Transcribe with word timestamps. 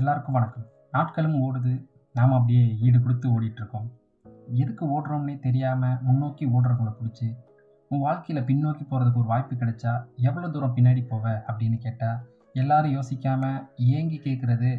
எல்லாருக்கும் 0.00 0.36
வணக்கம். 0.36 0.64
நாட்களும் 0.90 1.34
ஓடுது. 1.44 1.72
நாம் 2.12 2.32
அப்படியே 2.32 2.62
ஈடு 2.86 2.98
கொடுத்து 3.02 3.26
ஓடிட்டுருக்கோம். 3.34 3.86
எதுக்கு 4.62 4.84
ஓடுறோம்னே 4.94 5.34
தெரியாமல் 5.38 5.98
முன்னோக்கி 6.06 6.44
ஓடுறவங்கள 6.46 6.90
பிடிச்சி 7.00 7.28
உன் 7.90 8.02
வாழ்க்கையில் 8.06 8.46
பின்னோக்கி 8.48 8.84
போகிறதுக்கு 8.90 9.20
ஒரு 9.22 9.30
வாய்ப்பு 9.32 9.56
கிடைச்சா 9.56 9.92
எவ்வளோ 10.28 10.48
தூரம் 10.48 10.74
பின்னாடி 10.76 11.02
போவ 11.10 11.24
அப்படின்னு 11.48 11.78
கேட்டால் 11.78 12.18
எல்லாரும் 12.52 12.96
யோசிக்காமல் 12.96 13.60
ஏங்கி 13.98 14.18
கேட்குறது 14.26 14.72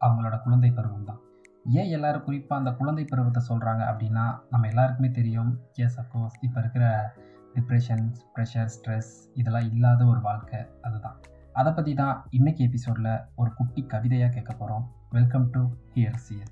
அவங்களோட 0.00 0.42
குழந்தை 0.42 0.70
பருவம் 0.70 1.08
தான். 1.10 1.20
ஏன் 1.66 1.90
எல்லோரும் 1.96 2.26
குறிப்பாக 2.28 2.60
அந்த 2.62 2.72
குழந்தை 2.72 3.04
பருவத்தை 3.04 3.42
சொல்கிறாங்க 3.48 3.82
அப்படின்னா 3.90 4.26
நம்ம 4.50 4.68
எல்லாருக்குமே 4.68 5.10
தெரியும். 5.10 5.50
எஸ் 5.74 5.98
அஃப்கோர்ஸ் 6.00 6.38
இப்போ 6.40 6.60
இருக்கிற 6.60 7.14
டிப்ரெஷன்ஸ் 7.54 8.20
ப்ரெஷர் 8.36 8.72
ஸ்ட்ரெஸ் 8.76 9.12
இதெல்லாம் 9.34 9.68
இல்லாத 9.72 10.04
ஒரு 10.04 10.20
வாழ்க்கை 10.20 10.60
அதுதான். 10.82 11.18
அதை 11.60 11.72
பற்றி 11.72 11.94
தான் 11.94 12.24
இன்னைக்கு 12.30 12.64
எபிசோடில் 12.64 13.12
ஒரு 13.34 13.50
குட்டி 13.54 13.82
கவிதையாக 13.92 14.32
கேட்க 14.32 14.52
போகிறோம் 14.52 14.84
வெல்கம் 15.10 15.50
டு 15.50 15.62
ஹியர் 15.94 16.20
சியர் 16.26 16.50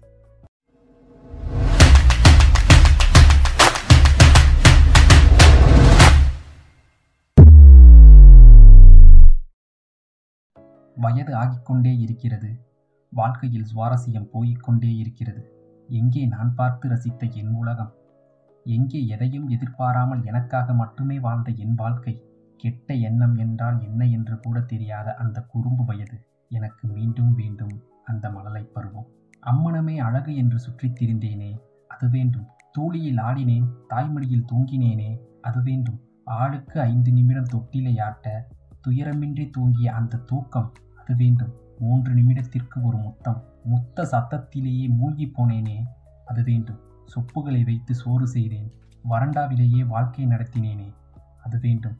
வயது 10.96 11.32
ஆகிக்கொண்டே 11.36 11.92
இருக்கிறது. 11.98 12.50
வாழ்க்கையில் 13.12 13.68
சுவாரஸ்யம் 13.74 14.30
போய்க்கொண்டே 14.32 14.90
இருக்கிறது. 14.96 15.42
எங்கே 15.88 16.26
நான் 16.26 16.54
பார்த்து 16.54 16.88
ரசித்த 16.88 17.30
என் 17.34 17.54
உலகம்? 17.54 17.92
எங்கே 18.66 19.06
எதையும் 19.06 19.48
எதிர்பாராமல் 19.48 20.24
எனக்காக 20.24 20.74
மட்டுமே 20.74 21.18
வாழ்ந்த 21.18 21.50
என் 21.64 21.74
வாழ்க்கை? 21.74 22.14
கெட்ட 22.58 22.94
எண்ணம் 22.94 23.36
என்றால் 23.36 23.78
என்ன 23.82 24.04
என்று 24.06 24.40
கூட 24.40 24.60
தெரியாத 24.60 25.14
அந்த 25.14 25.42
குறும்பு 25.42 25.84
வயது. 25.84 26.18
எனக்கு 26.48 26.88
மீண்டும் 26.88 27.34
வேண்டும் 27.34 27.76
அந்த 28.04 28.30
மழலை 28.30 28.62
பருவம். 28.62 29.08
அம்மனமே 29.46 29.96
அழகு 29.98 30.36
என்று 30.36 30.58
சுற்றித் 30.58 31.02
திரிந்தேனே 31.02 31.50
அது 31.88 32.08
வேண்டும். 32.10 32.46
தூளியில் 32.78 33.20
ஆடினேன் 33.20 33.66
தாய்மடியில் 33.94 34.46
தூங்கினேனே 34.52 35.10
அது 35.40 35.62
வேண்டும். 35.62 36.00
ஆளுக்கு 36.24 36.80
ஐந்து 36.80 37.12
நிமிடம் 37.12 37.50
தொட்டிலை 37.52 38.00
ஆட்ட 38.00 38.48
துயரமின்றி 38.88 39.50
தூங்கிய 39.50 39.92
அந்த 39.92 40.18
தூக்கம் 40.18 40.72
அது 40.96 41.16
வேண்டும். 41.16 41.52
மூன்று 41.78 42.14
நிமிடத்திற்கு 42.14 42.82
ஒரு 42.82 42.96
முத்தம். 42.96 43.42
முத்த 43.64 44.04
சத்தத்திலேயே 44.12 44.88
மூழ்கி 44.88 45.32
போனேனே 45.36 45.78
அது 46.26 46.42
வேண்டும். 46.42 46.80
சொப்புகளை 47.14 47.64
வைத்து 47.64 47.94
சோறு 47.94 48.26
செய்தேன். 48.26 48.72
வறண்டாவிலேயே 49.10 49.86
வாழ்க்கை 49.86 50.26
நடத்தினேனே 50.26 50.88
அது 51.42 51.58
வேண்டும். 51.60 51.96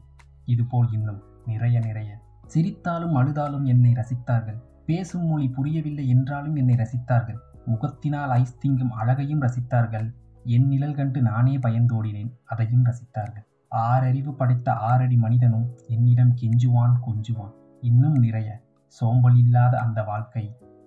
இதுபோல் 0.49 0.89
இன்னும் 0.91 1.21
நிறைய 1.45 1.77
நிறைய. 1.79 2.11
சிரித்தாலும் 2.53 3.15
அழுதாலும் 3.19 3.65
என்னை 3.65 3.91
ரசித்தார்கள். 3.91 4.59
பேசும் 4.85 5.25
மொழி 5.25 5.47
புரியவில்லை 5.49 6.05
என்றாலும் 6.07 6.55
என்னை 6.55 6.75
ரசித்தார்கள். 6.75 7.39
முகத்தினால் 7.65 8.29
ஐஸ் 8.29 8.57
திங்கும் 8.61 8.95
அழகையும் 9.01 9.41
ரசித்தார்கள். 9.41 10.07
என் 10.45 10.67
நிழல் 10.67 10.95
கண்டு 10.95 11.21
நானே 11.21 11.55
பயந்தோடினேன் 11.57 12.31
அதையும் 12.45 12.85
ரசித்தார்கள். 12.85 13.45
ஆறறிவு 13.75 14.31
படைத்த 14.31 14.69
ஆறடி 14.89 15.17
மனிதனும் 15.17 15.67
என்னிடம் 15.87 16.33
கெஞ்சுவான் 16.41 16.95
கொஞ்சுவான். 17.07 17.53
இன்னும் 17.81 18.17
நிறைய. 18.17 18.49
சோம்பல் 18.95 19.37
இல்லாத 19.37 19.73
அந்த 19.77 19.99
வாழ்க்கை 20.03 20.45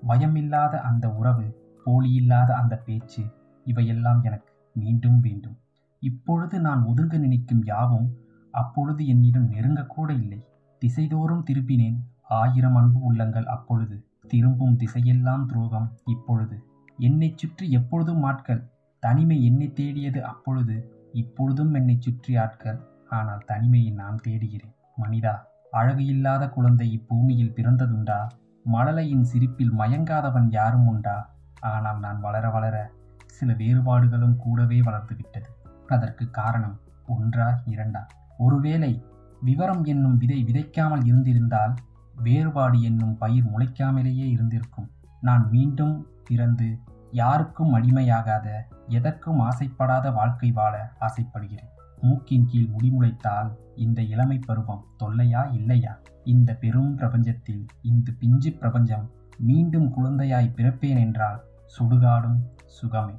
பயமில்லாத 0.09 0.75
அந்த 0.81 1.07
உறவு 1.11 1.47
போலியில்லாத 1.85 2.51
அந்த 2.53 2.75
பேச்சு 2.77 3.23
இவையெல்லாம் 3.67 4.21
எனக்கு 4.23 4.53
மீண்டும் 4.77 5.21
வேண்டும். 5.21 5.57
இப்பொழுது 6.03 6.57
நான் 6.61 6.83
ஒதுங்க 6.87 7.17
நினைக்கும் 7.19 7.63
யாவும் 7.65 8.09
அப்பொழுது 8.53 9.07
என்னிடம் 9.07 9.51
நெருங்கக்கூட 9.53 10.11
இல்லை. 10.11 10.47
திசைதோறும் 10.83 11.45
திருப்பினேன். 11.51 11.99
ஆயிரம் 12.29 12.75
அன்பு 12.75 13.01
உள்ளங்கள் 13.01 13.47
அப்பொழுது. 13.47 14.07
திரும்பும் 14.29 14.77
திசையெல்லாம் 14.77 15.47
துரோகம் 15.47 15.89
இப்பொழுது. 16.05 16.65
என்னை 16.99 17.33
சுற்றி 17.37 17.71
எப்பொழுதும் 17.71 18.23
ஆட்கள். 18.23 18.71
தனிமை 19.01 19.45
என்னை 19.45 19.73
தேடியது 19.73 20.25
அப்பொழுது. 20.25 20.77
இப்பொழுதும் 21.13 21.75
என்னை 21.75 21.97
சுற்றி 21.99 22.37
ஆட்கள். 22.37 22.81
ஆனால் 23.09 23.43
தனிமையை 23.47 23.91
நான் 23.93 24.21
தேடுகிறேன். 24.23 24.75
மனிதா 25.03 25.35
அழகு 25.71 26.05
இல்லாத 26.05 26.49
குழந்தை 26.49 26.87
இப்பூமியில் 26.97 27.55
பிறந்ததுண்டா? 27.55 28.29
மழலையின் 28.73 29.23
சிரிப்பில் 29.23 29.73
மயங்காதவன் 29.73 30.49
யாரும் 30.51 30.87
உண்டா? 30.87 31.31
ஆனால் 31.61 31.99
நான் 31.99 32.21
வளர 32.21 32.51
வளர 32.51 32.91
சில 33.27 33.53
வேறுபாடுகளும் 33.53 34.37
கூடவே 34.37 34.81
வளர்த்துவிட்டது 34.81 35.51
அதற்கு 35.87 36.31
காரணம் 36.31 36.81
ஒன்றா 37.07 37.63
இரண்டா? 37.67 38.07
ஒருவேளை 38.45 38.93
விவரம் 39.41 39.85
என்னும் 39.85 40.17
விதை 40.17 40.39
விதைக்காமல் 40.49 41.05
இருந்திருந்தால் 41.05 41.75
வேறுபாடு 42.23 42.79
என்னும் 42.81 43.17
பயிர் 43.19 43.49
முளைக்காமலேயே 43.53 44.27
இருந்திருக்கும். 44.29 44.89
நான் 45.21 45.45
மீண்டும் 45.51 45.97
பிறந்து 46.29 46.69
யாருக்கும் 47.11 47.73
அடிமையாகாத 47.75 48.47
எதற்கும் 48.89 49.41
ஆசைப்படாத 49.41 50.07
வாழ்க்கை 50.13 50.51
வாழ 50.53 50.75
ஆசைப்படுகிறேன். 50.99 51.71
மூக்கின் 52.01 52.47
கீழ் 52.47 52.71
முடிமுளைத்தால் 52.77 53.51
இந்த 53.77 54.01
இளமை 54.13 54.39
பருவம் 54.47 54.87
தொல்லையா 55.03 55.43
இல்லையா? 55.55 55.93
இந்த 56.25 56.51
பெரும் 56.55 56.93
பிரபஞ்சத்தில் 56.99 57.63
இந்த 57.83 58.09
பிஞ்சு 58.21 58.53
பிரபஞ்சம் 58.53 59.07
மீண்டும் 59.39 59.89
குழந்தையாய் 59.97 60.55
பிறப்பேன் 60.57 61.01
என்றால் 61.05 61.41
சுடுகாடும் 61.75 62.41
சுகமே. 62.79 63.17